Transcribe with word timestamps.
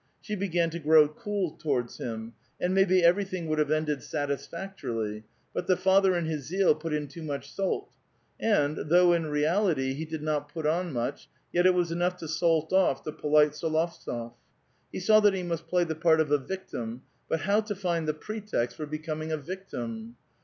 She 0.19 0.33
began 0.35 0.71
to 0.71 0.79
grow 0.79 1.07
cool 1.07 1.51
towards 1.51 1.99
him; 1.99 2.33
and 2.59 2.73
maybe 2.73 3.03
everything 3.03 3.45
would 3.45 3.59
have 3.59 3.69
ended 3.69 4.01
satisfactorily; 4.01 5.25
but 5.53 5.67
the 5.67 5.79
lather 5.85 6.15
in 6.15 6.25
his 6.25 6.47
zeal 6.47 6.73
put 6.73 6.91
in 6.91 7.07
too 7.07 7.21
much 7.21 7.53
salt; 7.53 7.91
and, 8.39 8.89
though 8.89 9.13
in 9.13 9.27
reality 9.27 9.93
he 9.93 10.05
did 10.05 10.23
not 10.23 10.51
put 10.51 10.65
on 10.65 10.91
much, 10.91 11.29
yet 11.53 11.67
it 11.67 11.75
was 11.75 11.91
enough 11.91 12.17
to 12.17 12.27
salt 12.27 12.71
ofiF 12.73 13.03
the 13.03 13.13
polite 13.13 13.51
S61ovtsof. 13.51 14.33
He 14.91 14.99
saw 14.99 15.19
that 15.19 15.35
he 15.35 15.43
must 15.43 15.67
play 15.67 15.83
the 15.83 15.93
part 15.93 16.19
of 16.19 16.31
a 16.31 16.39
victim, 16.39 17.03
but 17.29 17.41
how 17.41 17.61
to 17.61 17.75
find 17.75 18.09
a 18.09 18.13
pretext 18.15 18.75
for 18.77 18.87
becoming 18.87 19.31
a 19.31 19.37
victim. 19.37 20.15